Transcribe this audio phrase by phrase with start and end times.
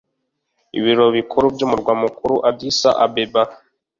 [0.77, 3.43] Ibiro bikuru by’Umurwa mukuru Addis Ababa